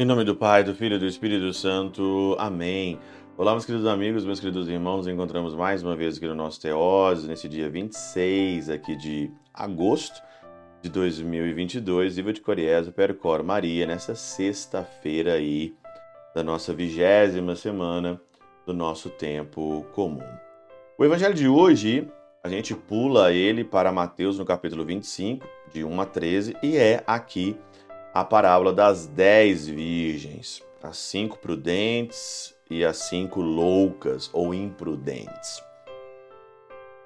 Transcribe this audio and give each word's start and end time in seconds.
Em 0.00 0.04
nome 0.06 0.24
do 0.24 0.34
Pai, 0.34 0.64
do 0.64 0.74
Filho 0.74 0.96
e 0.96 0.98
do 0.98 1.04
Espírito 1.04 1.52
Santo. 1.52 2.34
Amém. 2.38 2.98
Olá, 3.36 3.52
meus 3.52 3.66
queridos 3.66 3.86
amigos, 3.86 4.24
meus 4.24 4.40
queridos 4.40 4.66
irmãos. 4.66 5.06
Encontramos 5.06 5.54
mais 5.54 5.82
uma 5.82 5.94
vez 5.94 6.16
aqui 6.16 6.26
no 6.26 6.34
nosso 6.34 6.58
Teose, 6.58 7.28
nesse 7.28 7.46
dia 7.46 7.68
26 7.68 8.70
aqui 8.70 8.96
de 8.96 9.30
agosto 9.52 10.22
de 10.80 10.88
2022, 10.88 12.16
Iva 12.16 12.32
de 12.32 12.40
Coriésio, 12.40 12.92
Percor 12.92 13.44
Maria, 13.44 13.84
nessa 13.84 14.14
sexta-feira 14.14 15.34
aí 15.34 15.74
da 16.34 16.42
nossa 16.42 16.72
vigésima 16.72 17.54
semana 17.54 18.18
do 18.64 18.72
nosso 18.72 19.10
tempo 19.10 19.84
comum. 19.92 20.49
O 21.00 21.04
evangelho 21.06 21.32
de 21.32 21.48
hoje, 21.48 22.06
a 22.44 22.48
gente 22.50 22.74
pula 22.74 23.32
ele 23.32 23.64
para 23.64 23.90
Mateus 23.90 24.38
no 24.38 24.44
capítulo 24.44 24.84
25, 24.84 25.46
de 25.72 25.82
1 25.82 25.98
a 25.98 26.04
13, 26.04 26.56
e 26.62 26.76
é 26.76 27.02
aqui 27.06 27.56
a 28.12 28.22
parábola 28.22 28.70
das 28.70 29.06
dez 29.06 29.66
virgens, 29.66 30.62
as 30.82 30.98
cinco 30.98 31.38
prudentes 31.38 32.54
e 32.70 32.84
as 32.84 32.98
cinco 32.98 33.40
loucas 33.40 34.28
ou 34.30 34.52
imprudentes. 34.52 35.64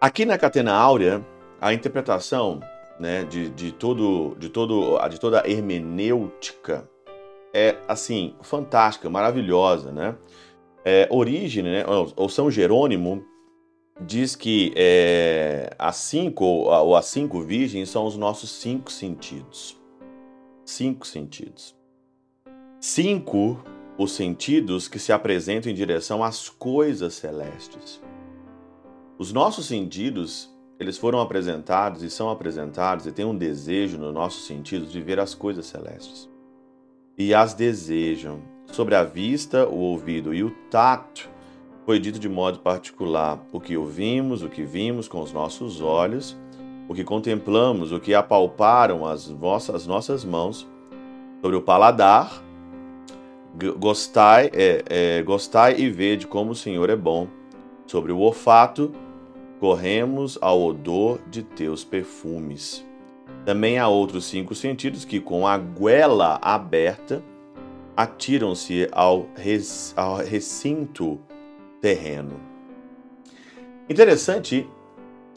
Aqui 0.00 0.24
na 0.24 0.36
Catena 0.36 0.74
Áurea, 0.74 1.24
a 1.60 1.72
interpretação 1.72 2.58
né, 2.98 3.22
de, 3.22 3.50
de, 3.50 3.70
todo, 3.70 4.34
de, 4.36 4.48
todo, 4.48 4.98
de 5.08 5.20
toda 5.20 5.42
a 5.42 5.48
hermenêutica 5.48 6.90
é 7.54 7.76
assim 7.86 8.34
fantástica, 8.42 9.08
maravilhosa, 9.08 9.92
né? 9.92 10.16
É, 10.84 11.06
Origem, 11.08 11.62
né, 11.62 11.84
ou 12.16 12.28
São 12.28 12.50
Jerônimo 12.50 13.24
diz 14.00 14.36
que 14.36 14.72
é, 14.76 15.74
as 15.78 15.96
cinco 15.96 16.44
ou 16.44 16.94
as 16.94 17.06
cinco 17.06 17.40
virgens 17.40 17.88
são 17.88 18.06
os 18.06 18.16
nossos 18.16 18.50
cinco 18.50 18.90
sentidos. 18.90 19.76
Cinco 20.64 21.06
sentidos. 21.06 21.74
Cinco 22.80 23.62
os 23.98 24.12
sentidos 24.12 24.88
que 24.88 24.98
se 24.98 25.12
apresentam 25.12 25.72
em 25.72 25.74
direção 25.74 26.22
às 26.22 26.48
coisas 26.48 27.14
celestes. 27.14 28.00
Os 29.18 29.32
nossos 29.32 29.66
sentidos, 29.66 30.54
eles 30.78 30.98
foram 30.98 31.20
apresentados 31.20 32.02
e 32.02 32.10
são 32.10 32.28
apresentados 32.28 33.06
e 33.06 33.12
têm 33.12 33.24
um 33.24 33.36
desejo 33.36 33.96
no 33.96 34.12
nosso 34.12 34.40
sentido 34.42 34.86
de 34.86 35.00
ver 35.00 35.18
as 35.18 35.34
coisas 35.34 35.66
celestes. 35.66 36.28
E 37.16 37.32
as 37.32 37.54
desejam. 37.54 38.42
Sobre 38.72 38.94
a 38.94 39.04
vista, 39.04 39.66
o 39.66 39.78
ouvido 39.78 40.34
e 40.34 40.42
o 40.42 40.50
tato, 40.68 41.30
foi 41.86 42.00
dito 42.00 42.18
de 42.18 42.28
modo 42.28 42.58
particular 42.58 43.40
o 43.52 43.60
que 43.60 43.76
ouvimos, 43.76 44.42
o 44.42 44.48
que 44.48 44.64
vimos 44.64 45.06
com 45.06 45.22
os 45.22 45.32
nossos 45.32 45.80
olhos, 45.80 46.36
o 46.88 46.94
que 46.94 47.04
contemplamos, 47.04 47.92
o 47.92 48.00
que 48.00 48.12
apalparam 48.12 49.06
as, 49.06 49.28
vossas, 49.28 49.76
as 49.76 49.86
nossas 49.86 50.24
mãos, 50.24 50.68
sobre 51.40 51.56
o 51.56 51.62
paladar, 51.62 52.42
gostai, 53.78 54.50
é, 54.52 54.82
é, 54.90 55.22
gostai 55.22 55.76
e 55.78 55.88
vede 55.88 56.26
como 56.26 56.50
o 56.50 56.56
Senhor 56.56 56.90
é 56.90 56.96
bom. 56.96 57.28
Sobre 57.86 58.10
o 58.10 58.18
olfato, 58.18 58.90
corremos 59.60 60.36
ao 60.40 60.60
odor 60.60 61.20
de 61.30 61.44
teus 61.44 61.84
perfumes. 61.84 62.84
Também 63.44 63.78
há 63.78 63.86
outros 63.86 64.24
cinco 64.24 64.56
sentidos 64.56 65.04
que, 65.04 65.20
com 65.20 65.46
a 65.46 65.56
goela 65.56 66.40
aberta, 66.42 67.22
atiram-se 67.96 68.88
ao, 68.90 69.28
ao 69.96 70.16
recinto 70.16 71.20
terreno. 71.86 72.40
Interessante 73.88 74.68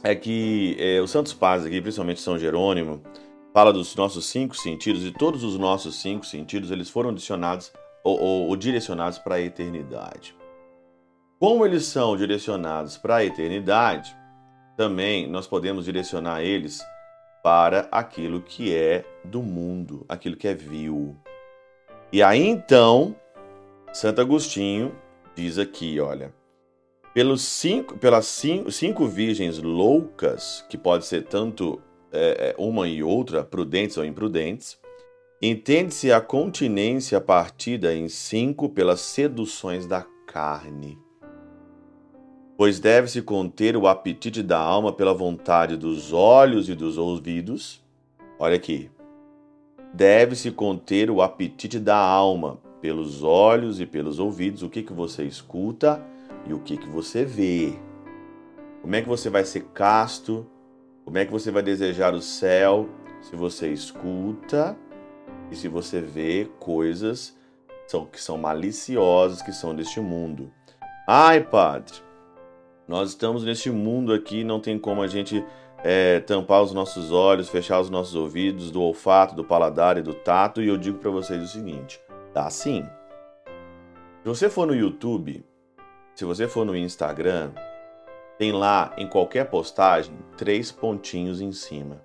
é 0.00 0.14
que 0.14 0.76
é, 0.78 1.00
os 1.00 1.10
santos 1.10 1.34
padres 1.34 1.66
aqui, 1.66 1.80
principalmente 1.80 2.20
São 2.20 2.38
Jerônimo, 2.38 3.02
fala 3.52 3.72
dos 3.72 3.96
nossos 3.96 4.26
cinco 4.26 4.56
sentidos 4.56 5.04
e 5.04 5.10
todos 5.10 5.42
os 5.42 5.58
nossos 5.58 6.00
cinco 6.00 6.24
sentidos 6.24 6.70
eles 6.70 6.88
foram 6.88 7.10
adicionados 7.10 7.72
ou, 8.04 8.20
ou, 8.20 8.46
ou 8.46 8.54
direcionados 8.54 9.18
para 9.18 9.34
a 9.34 9.40
eternidade. 9.40 10.36
Como 11.40 11.66
eles 11.66 11.84
são 11.86 12.16
direcionados 12.16 12.96
para 12.96 13.16
a 13.16 13.24
eternidade, 13.24 14.16
também 14.76 15.28
nós 15.28 15.48
podemos 15.48 15.84
direcionar 15.84 16.42
eles 16.42 16.80
para 17.42 17.88
aquilo 17.90 18.40
que 18.40 18.72
é 18.72 19.04
do 19.24 19.42
mundo, 19.42 20.06
aquilo 20.08 20.36
que 20.36 20.46
é 20.46 20.54
vil. 20.54 21.16
E 22.12 22.22
aí 22.22 22.46
então, 22.46 23.16
Santo 23.92 24.20
Agostinho 24.20 24.94
diz 25.36 25.58
aqui, 25.58 26.00
olha, 26.00 26.34
pelos 27.12 27.42
cinco, 27.42 27.98
pelas 27.98 28.26
cinco, 28.26 28.72
cinco 28.72 29.06
virgens 29.06 29.58
loucas, 29.58 30.64
que 30.70 30.78
pode 30.78 31.04
ser 31.04 31.24
tanto 31.24 31.80
é, 32.10 32.50
é, 32.50 32.54
uma 32.58 32.88
e 32.88 33.02
outra, 33.02 33.44
prudentes 33.44 33.98
ou 33.98 34.04
imprudentes, 34.04 34.78
entende-se 35.40 36.10
a 36.10 36.20
continência 36.20 37.20
partida 37.20 37.94
em 37.94 38.08
cinco 38.08 38.70
pelas 38.70 39.00
seduções 39.00 39.86
da 39.86 40.06
carne. 40.26 40.98
Pois 42.56 42.80
deve-se 42.80 43.20
conter 43.20 43.76
o 43.76 43.86
apetite 43.86 44.42
da 44.42 44.58
alma 44.58 44.90
pela 44.90 45.12
vontade 45.12 45.76
dos 45.76 46.14
olhos 46.14 46.70
e 46.70 46.74
dos 46.74 46.96
ouvidos. 46.96 47.84
Olha 48.38 48.56
aqui. 48.56 48.90
Deve-se 49.92 50.50
conter 50.50 51.10
o 51.10 51.20
apetite 51.20 51.78
da 51.78 51.98
alma 51.98 52.58
pelos 52.80 53.22
olhos 53.22 53.80
e 53.80 53.86
pelos 53.86 54.18
ouvidos, 54.18 54.62
o 54.62 54.70
que, 54.70 54.82
que 54.82 54.92
você 54.92 55.24
escuta 55.24 56.04
e 56.46 56.52
o 56.52 56.60
que, 56.60 56.76
que 56.76 56.88
você 56.88 57.24
vê. 57.24 57.74
Como 58.82 58.94
é 58.94 59.02
que 59.02 59.08
você 59.08 59.28
vai 59.28 59.44
ser 59.44 59.64
casto? 59.74 60.46
Como 61.04 61.18
é 61.18 61.24
que 61.24 61.32
você 61.32 61.50
vai 61.50 61.62
desejar 61.62 62.14
o 62.14 62.20
céu 62.20 62.88
se 63.20 63.34
você 63.34 63.72
escuta 63.72 64.76
e 65.50 65.56
se 65.56 65.68
você 65.68 66.00
vê 66.00 66.48
coisas 66.58 67.36
que 68.12 68.20
são 68.20 68.36
maliciosas, 68.36 69.42
que 69.42 69.52
são 69.52 69.74
deste 69.74 70.00
mundo? 70.00 70.50
Ai, 71.06 71.40
padre, 71.40 71.94
nós 72.88 73.10
estamos 73.10 73.44
neste 73.44 73.70
mundo 73.70 74.12
aqui, 74.12 74.44
não 74.44 74.60
tem 74.60 74.78
como 74.78 75.02
a 75.02 75.06
gente 75.06 75.44
é, 75.84 76.20
tampar 76.20 76.62
os 76.62 76.72
nossos 76.72 77.12
olhos, 77.12 77.48
fechar 77.48 77.80
os 77.80 77.90
nossos 77.90 78.14
ouvidos, 78.14 78.70
do 78.70 78.82
olfato, 78.82 79.34
do 79.34 79.44
paladar 79.44 79.96
e 79.98 80.02
do 80.02 80.14
tato, 80.14 80.60
e 80.60 80.68
eu 80.68 80.76
digo 80.76 80.98
para 80.98 81.10
vocês 81.10 81.42
o 81.42 81.46
seguinte: 81.46 82.00
Tá 82.36 82.50
sim. 82.50 82.86
Se 84.22 84.28
você 84.28 84.50
for 84.50 84.66
no 84.66 84.74
YouTube, 84.74 85.42
se 86.14 86.22
você 86.22 86.46
for 86.46 86.66
no 86.66 86.76
Instagram, 86.76 87.50
tem 88.36 88.52
lá 88.52 88.92
em 88.98 89.08
qualquer 89.08 89.48
postagem 89.48 90.14
três 90.36 90.70
pontinhos 90.70 91.40
em 91.40 91.50
cima. 91.50 92.04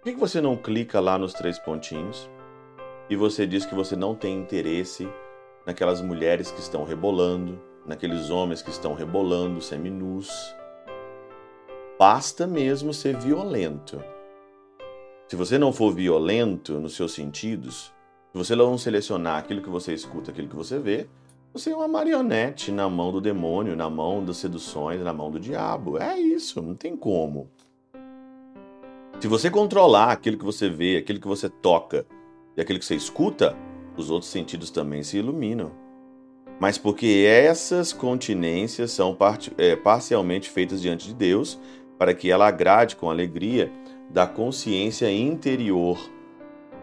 Por 0.00 0.10
que 0.10 0.18
você 0.18 0.40
não 0.40 0.56
clica 0.56 0.98
lá 1.00 1.18
nos 1.18 1.34
três 1.34 1.58
pontinhos 1.58 2.30
e 3.10 3.14
você 3.14 3.46
diz 3.46 3.66
que 3.66 3.74
você 3.74 3.94
não 3.94 4.14
tem 4.14 4.38
interesse 4.38 5.06
naquelas 5.66 6.00
mulheres 6.00 6.50
que 6.50 6.60
estão 6.60 6.82
rebolando, 6.82 7.60
naqueles 7.84 8.30
homens 8.30 8.62
que 8.62 8.70
estão 8.70 8.94
rebolando 8.94 9.60
seminus? 9.60 10.30
Basta 11.98 12.46
mesmo 12.46 12.94
ser 12.94 13.18
violento. 13.18 14.02
Se 15.26 15.36
você 15.36 15.58
não 15.58 15.74
for 15.74 15.92
violento 15.92 16.80
nos 16.80 16.96
seus 16.96 17.12
sentidos, 17.12 17.92
se 18.44 18.52
você 18.52 18.56
não 18.56 18.78
selecionar 18.78 19.38
aquilo 19.38 19.60
que 19.60 19.68
você 19.68 19.92
escuta, 19.92 20.30
aquilo 20.30 20.48
que 20.48 20.54
você 20.54 20.78
vê, 20.78 21.08
você 21.52 21.70
é 21.70 21.76
uma 21.76 21.88
marionete 21.88 22.70
na 22.70 22.88
mão 22.88 23.10
do 23.10 23.20
demônio, 23.20 23.74
na 23.74 23.90
mão 23.90 24.24
das 24.24 24.36
seduções, 24.36 25.00
na 25.02 25.12
mão 25.12 25.28
do 25.28 25.40
diabo. 25.40 25.98
É 25.98 26.16
isso, 26.16 26.62
não 26.62 26.74
tem 26.74 26.96
como. 26.96 27.48
Se 29.18 29.26
você 29.26 29.50
controlar 29.50 30.12
aquilo 30.12 30.38
que 30.38 30.44
você 30.44 30.68
vê, 30.68 30.98
aquilo 30.98 31.20
que 31.20 31.26
você 31.26 31.48
toca 31.48 32.06
e 32.56 32.60
aquilo 32.60 32.78
que 32.78 32.84
você 32.84 32.94
escuta, 32.94 33.56
os 33.96 34.08
outros 34.08 34.30
sentidos 34.30 34.70
também 34.70 35.02
se 35.02 35.16
iluminam. 35.16 35.72
Mas 36.60 36.78
porque 36.78 37.26
essas 37.28 37.92
continências 37.92 38.92
são 38.92 39.16
é, 39.56 39.74
parcialmente 39.74 40.48
feitas 40.48 40.80
diante 40.80 41.08
de 41.08 41.14
Deus, 41.14 41.58
para 41.98 42.14
que 42.14 42.30
ela 42.30 42.46
agrade 42.46 42.94
com 42.94 43.10
alegria 43.10 43.72
da 44.10 44.28
consciência 44.28 45.10
interior 45.10 45.98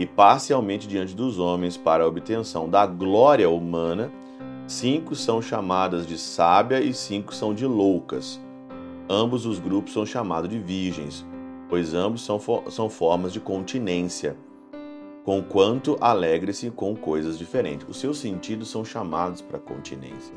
e 0.00 0.06
parcialmente 0.06 0.88
diante 0.88 1.14
dos 1.14 1.38
homens 1.38 1.76
para 1.76 2.04
a 2.04 2.06
obtenção 2.06 2.66
da 2.66 2.86
glória 2.86 3.50
humana, 3.50 4.10
cinco 4.66 5.14
são 5.14 5.42
chamadas 5.42 6.06
de 6.06 6.16
sábia 6.16 6.80
e 6.80 6.94
cinco 6.94 7.34
são 7.34 7.52
de 7.52 7.66
loucas. 7.66 8.40
Ambos 9.10 9.44
os 9.44 9.58
grupos 9.58 9.92
são 9.92 10.06
chamados 10.06 10.48
de 10.48 10.58
virgens, 10.58 11.22
pois 11.68 11.92
ambos 11.92 12.24
são, 12.24 12.40
são 12.70 12.88
formas 12.88 13.30
de 13.30 13.40
continência, 13.40 14.38
conquanto 15.22 15.98
alegre-se 16.00 16.70
com 16.70 16.96
coisas 16.96 17.38
diferentes. 17.38 17.86
Os 17.86 18.00
seus 18.00 18.16
sentidos 18.16 18.70
são 18.70 18.82
chamados 18.82 19.42
para 19.42 19.58
continência. 19.58 20.34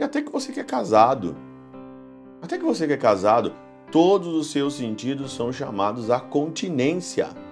E 0.00 0.02
até 0.02 0.20
que 0.20 0.32
você 0.32 0.50
que 0.50 0.58
é 0.58 0.64
casado, 0.64 1.36
até 2.42 2.58
que 2.58 2.64
você 2.64 2.88
que 2.88 2.94
é 2.94 2.96
casado, 2.96 3.52
todos 3.92 4.34
os 4.34 4.50
seus 4.50 4.74
sentidos 4.74 5.30
são 5.30 5.52
chamados 5.52 6.10
à 6.10 6.18
continência 6.18 7.45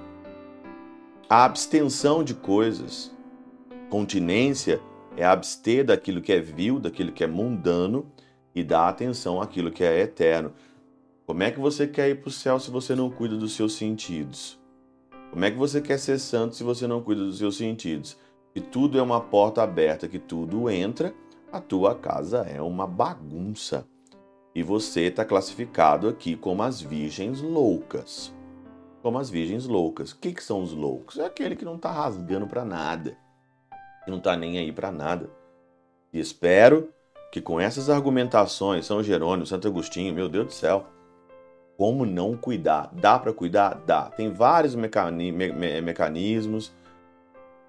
a 1.35 1.47
abstenção 1.47 2.23
de 2.23 2.33
coisas. 2.33 3.13
Continência 3.91 4.81
é 5.17 5.25
abster 5.25 5.85
daquilo 5.85 6.23
que 6.23 6.33
é 6.33 6.39
vil, 6.39 6.79
daquilo 6.79 7.11
que 7.11 7.25
é 7.25 7.27
mundano 7.27 8.07
e 8.55 8.63
dar 8.63 8.89
atenção 8.89 9.43
àquilo 9.43 9.73
que 9.73 9.83
é 9.83 9.99
eterno. 9.99 10.53
Como 11.27 11.43
é 11.43 11.51
que 11.51 11.59
você 11.59 11.89
quer 11.89 12.09
ir 12.09 12.21
para 12.21 12.29
o 12.29 12.31
céu 12.31 12.61
se 12.61 12.71
você 12.71 12.95
não 12.95 13.11
cuida 13.11 13.37
dos 13.37 13.53
seus 13.53 13.75
sentidos? 13.75 14.61
Como 15.33 15.45
é 15.45 15.51
que 15.51 15.57
você 15.57 15.81
quer 15.81 15.99
ser 15.99 16.21
santo 16.21 16.55
se 16.55 16.63
você 16.63 16.87
não 16.87 17.03
cuida 17.03 17.25
dos 17.25 17.39
seus 17.39 17.57
sentidos? 17.57 18.17
E 18.55 18.61
tudo 18.61 18.97
é 18.97 19.03
uma 19.03 19.21
porta 19.21 19.61
aberta 19.61 20.07
que 20.07 20.21
tudo 20.21 20.71
entra, 20.71 21.13
a 21.51 21.59
tua 21.59 21.97
casa 21.97 22.43
é 22.43 22.63
uma 22.63 22.87
bagunça. 22.87 23.85
E 24.55 24.63
você 24.63 25.07
está 25.07 25.25
classificado 25.25 26.07
aqui 26.07 26.37
como 26.37 26.63
as 26.63 26.81
virgens 26.81 27.41
loucas. 27.41 28.33
Como 29.05 29.19
as 29.19 29.29
virgens 29.29 29.67
loucas. 29.67 30.13
O 30.13 30.19
que, 30.19 30.33
que 30.33 30.43
são 30.43 30.63
os 30.63 30.73
loucos? 30.73 31.19
É 31.19 31.27
aquele 31.27 31.55
que 31.55 31.65
não 31.65 31.77
está 31.77 31.93
rasgando 31.93 32.47
para 32.47 32.65
nada. 32.65 33.15
Que 34.03 34.11
não 34.11 34.17
está 34.17 34.35
nem 34.35 34.57
aí 34.57 34.73
para 34.73 34.91
nada. 34.91 35.29
E 36.11 36.19
espero 36.19 36.89
que 37.31 37.39
com 37.39 37.61
essas 37.61 37.91
argumentações, 37.91 38.87
São 38.87 39.03
Jerônimo, 39.03 39.45
Santo 39.45 39.69
Agostinho, 39.69 40.15
meu 40.15 40.27
Deus 40.27 40.47
do 40.47 40.53
céu, 40.55 40.87
como 41.77 42.07
não 42.07 42.35
cuidar? 42.35 42.89
Dá 42.95 43.19
para 43.19 43.31
cuidar? 43.35 43.75
Dá. 43.85 44.05
Tem 44.05 44.33
vários 44.33 44.75
mecani 44.75 45.31
me 45.31 45.53
mecanismos. 45.83 46.73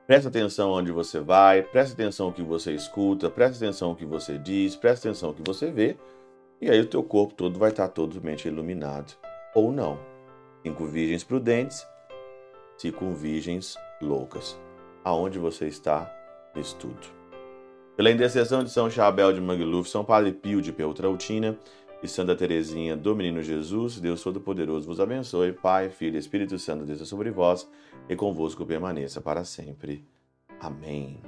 Presta 0.07 0.29
atenção 0.29 0.71
onde 0.71 0.93
você 0.93 1.19
vai, 1.19 1.63
presta 1.63 1.95
atenção 1.95 2.27
no 2.27 2.33
que 2.33 2.43
você 2.43 2.71
escuta, 2.71 3.29
presta 3.29 3.57
atenção 3.57 3.89
no 3.89 3.95
que 3.97 4.05
você 4.05 4.37
diz, 4.37 4.73
presta 4.77 5.09
atenção 5.09 5.31
no 5.31 5.35
que 5.35 5.43
você 5.45 5.69
vê, 5.69 5.97
e 6.61 6.71
aí 6.71 6.79
o 6.79 6.87
teu 6.87 7.03
corpo 7.03 7.33
todo 7.33 7.59
vai 7.59 7.71
estar 7.71 7.89
totalmente 7.89 8.47
iluminado. 8.47 9.17
Ou 9.53 9.73
não. 9.73 10.14
Cinco 10.65 10.87
virgens 10.87 11.23
prudentes, 11.23 11.87
cinco 12.75 13.11
virgens 13.11 13.77
loucas. 14.01 14.59
Aonde 15.03 15.37
você 15.37 15.67
está? 15.67 16.11
Estudo. 16.55 17.05
Pela 17.95 18.09
intercessão 18.09 18.63
de 18.63 18.71
São 18.71 18.89
Chabel 18.89 19.31
de 19.31 19.39
Mangluf, 19.39 19.87
São 19.87 20.03
Padre 20.03 20.31
Pio 20.31 20.63
de 20.63 20.73
Peltrautina 20.73 21.55
e 22.01 22.07
Santa 22.07 22.35
Teresinha 22.35 22.97
do 22.97 23.15
Menino 23.15 23.43
Jesus, 23.43 23.99
Deus 23.99 24.23
Todo-Poderoso 24.23 24.87
vos 24.87 24.99
abençoe. 24.99 25.53
Pai, 25.53 25.89
Filho 25.89 26.15
e 26.15 26.19
Espírito 26.19 26.57
Santo, 26.57 26.83
desça 26.83 27.05
sobre 27.05 27.29
vós 27.29 27.69
e 28.09 28.15
convosco 28.15 28.65
permaneça 28.65 29.21
para 29.21 29.43
sempre. 29.43 30.03
Amém. 30.59 31.21